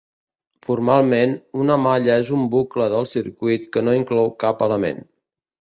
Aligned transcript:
Formalment, 0.67 1.35
una 1.65 1.75
malla 1.83 2.17
és 2.23 2.33
un 2.39 2.49
bucle 2.55 2.89
del 2.97 3.07
circuit 3.13 3.71
que 3.77 3.87
no 3.87 3.97
inclou 4.03 4.35
cap 4.47 4.69
element. 4.71 5.07